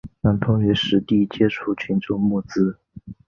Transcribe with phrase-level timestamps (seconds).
[0.19, 2.75] 让同学实地接触群众募资